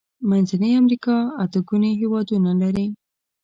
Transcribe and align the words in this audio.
منځنۍ 0.29 0.71
امريکا 0.81 1.15
اته 1.43 1.59
ګونې 1.67 1.91
هيوادونه 1.99 2.51
لري. 2.61 2.87